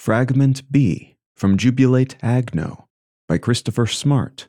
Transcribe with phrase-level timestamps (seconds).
[0.00, 2.84] Fragment B from Jubilate Agno
[3.28, 4.48] by Christopher Smart.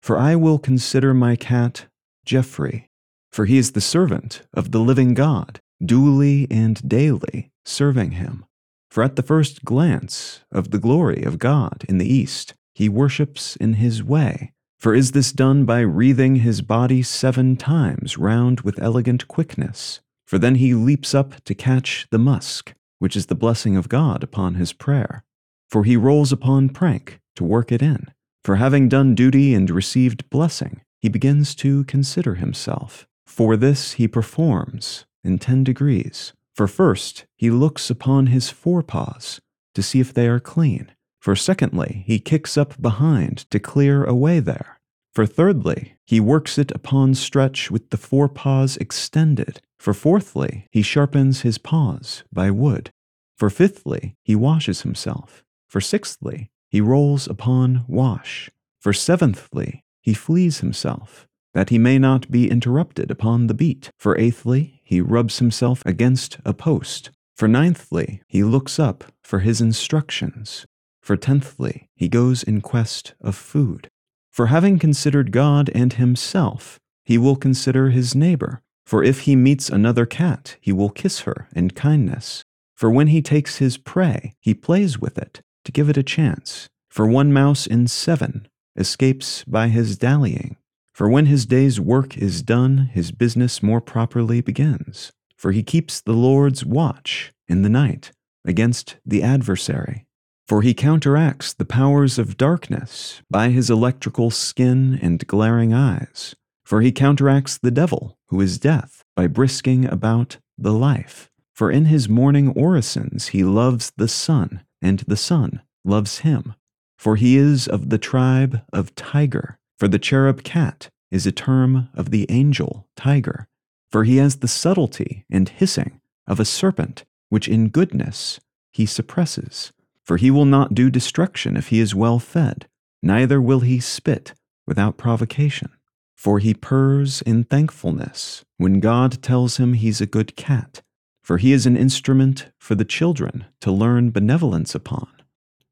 [0.00, 1.84] For I will consider my cat
[2.24, 2.88] Jeoffry,
[3.30, 8.46] for he is the servant of the living God, duly and daily serving him.
[8.90, 13.54] For at the first glance of the glory of God in the east, he worships
[13.56, 14.54] in his way.
[14.78, 20.00] For is this done by wreathing his body seven times round with elegant quickness?
[20.26, 24.22] For then he leaps up to catch the musk which is the blessing of God
[24.22, 25.24] upon his prayer.
[25.70, 28.06] For he rolls upon prank to work it in.
[28.42, 33.06] For having done duty and received blessing, he begins to consider himself.
[33.26, 36.32] For this he performs in ten degrees.
[36.54, 39.40] For first, he looks upon his forepaws
[39.74, 40.90] to see if they are clean.
[41.20, 44.80] For secondly, he kicks up behind to clear away there.
[45.14, 49.60] For thirdly, he works it upon stretch with the forepaws extended.
[49.78, 52.90] For fourthly, he sharpens his paws by wood.
[53.36, 55.44] For fifthly, he washes himself.
[55.68, 58.50] For sixthly, he rolls upon wash.
[58.80, 63.90] For seventhly, he fleas himself, that he may not be interrupted upon the beat.
[63.98, 67.10] For eighthly, he rubs himself against a post.
[67.36, 70.66] For ninthly, he looks up for his instructions.
[71.00, 73.88] For tenthly, he goes in quest of food.
[74.32, 78.62] For having considered God and himself, he will consider his neighbor.
[78.88, 82.42] For if he meets another cat, he will kiss her in kindness.
[82.74, 86.68] For when he takes his prey, he plays with it to give it a chance.
[86.88, 90.56] For one mouse in seven escapes by his dallying.
[90.94, 95.12] For when his day's work is done, his business more properly begins.
[95.36, 98.12] For he keeps the Lord's watch in the night
[98.46, 100.06] against the adversary
[100.46, 106.34] for he counteracts the powers of darkness by his electrical skin and glaring eyes.
[106.68, 111.30] For he counteracts the devil, who is death, by brisking about the life.
[111.54, 116.56] For in his morning orisons he loves the sun, and the sun loves him.
[116.98, 121.88] For he is of the tribe of tiger, for the cherub cat is a term
[121.94, 123.48] of the angel tiger.
[123.90, 128.40] For he has the subtlety and hissing of a serpent, which in goodness
[128.74, 129.72] he suppresses.
[130.04, 132.68] For he will not do destruction if he is well fed,
[133.02, 134.34] neither will he spit
[134.66, 135.70] without provocation.
[136.18, 140.82] For he purrs in thankfulness when God tells him he's a good cat.
[141.22, 145.08] For he is an instrument for the children to learn benevolence upon.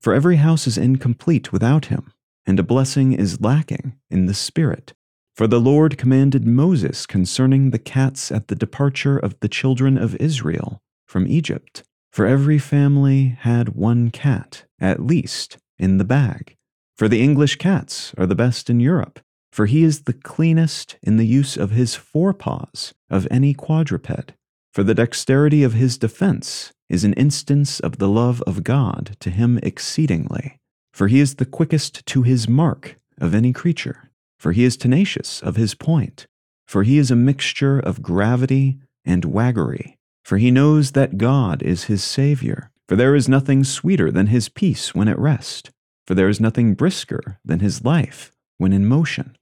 [0.00, 2.12] For every house is incomplete without him,
[2.46, 4.94] and a blessing is lacking in the Spirit.
[5.34, 10.14] For the Lord commanded Moses concerning the cats at the departure of the children of
[10.16, 11.82] Israel from Egypt
[12.16, 16.56] for every family had one cat, at least, in the bag.
[16.96, 19.20] For the English cats are the best in Europe,
[19.56, 24.34] for he is the cleanest in the use of his forepaws of any quadruped.
[24.74, 29.30] For the dexterity of his defense is an instance of the love of God to
[29.30, 30.58] him exceedingly.
[30.92, 35.40] For he is the quickest to his mark of any creature, for he is tenacious
[35.42, 36.26] of his point,
[36.68, 39.96] for he is a mixture of gravity and waggery
[40.26, 42.72] for he knows that God is his Saviour.
[42.88, 45.70] For there is nothing sweeter than his peace when at rest,
[46.04, 49.36] for there is nothing brisker than his life when in motion.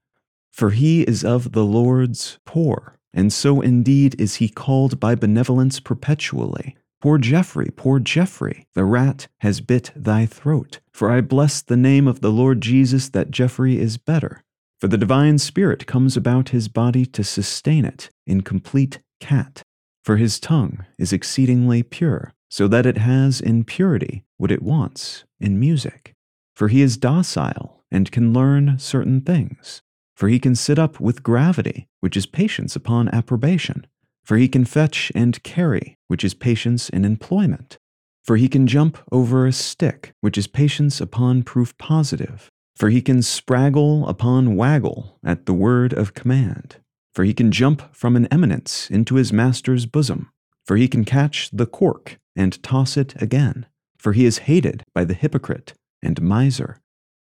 [0.54, 5.80] For he is of the Lord's poor, and so indeed is he called by benevolence
[5.80, 6.76] perpetually.
[7.02, 10.78] Poor Jeoffry, poor Jeoffry, the rat has bit thy throat.
[10.92, 14.44] For I bless the name of the Lord Jesus that Jeoffry is better.
[14.78, 19.64] For the divine spirit comes about his body to sustain it in complete cat.
[20.04, 25.24] For his tongue is exceedingly pure, so that it has in purity what it wants
[25.40, 26.14] in music.
[26.54, 29.82] For he is docile and can learn certain things.
[30.14, 33.86] For he can sit up with gravity, which is patience upon approbation.
[34.22, 37.78] For he can fetch and carry, which is patience in employment.
[38.22, 42.48] For he can jump over a stick, which is patience upon proof positive.
[42.76, 46.76] For he can spraggle upon waggle at the word of command
[47.14, 50.30] for he can jump from an eminence into his master's bosom,
[50.64, 53.66] for he can catch the cork and toss it again,
[53.96, 56.80] for he is hated by the hypocrite and miser.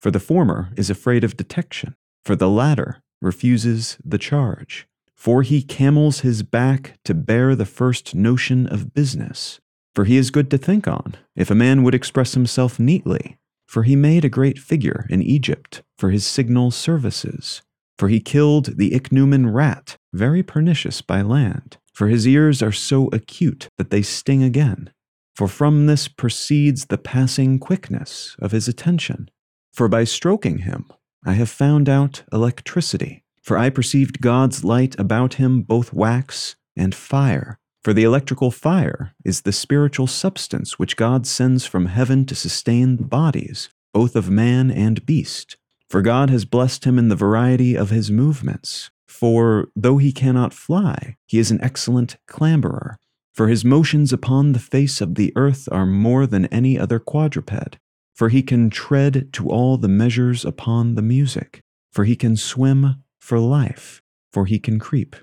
[0.01, 1.95] For the former is afraid of detection,
[2.25, 4.87] for the latter refuses the charge.
[5.13, 9.61] For he camels his back to bear the first notion of business.
[9.93, 13.37] For he is good to think on, if a man would express himself neatly.
[13.65, 17.61] For he made a great figure in Egypt for his signal services
[17.97, 21.77] for he killed the ichneumon rat, very pernicious by land.
[21.93, 24.91] For his ears are so acute that they sting again.
[25.33, 29.29] For from this proceeds the passing quickness of his attention.
[29.73, 30.91] For by stroking him,
[31.25, 33.23] I have found out electricity.
[33.41, 37.59] For I perceived God's light about him, both wax and fire.
[37.83, 42.97] For the electrical fire is the spiritual substance which God sends from heaven to sustain
[42.97, 45.57] the bodies, both of man and beast.
[45.89, 48.89] For God has blessed him in the variety of his movements.
[49.07, 52.97] For though he cannot fly, he is an excellent clamberer.
[53.31, 57.77] For his motions upon the face of the earth are more than any other quadruped.
[58.15, 61.59] For he can tread to all the measures upon the music.
[61.91, 64.01] For he can swim for life.
[64.31, 65.15] For he can creep.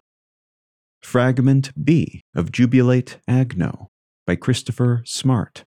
[1.03, 3.87] Fragment B of Jubilate Agno
[4.27, 5.65] by Christopher Smart.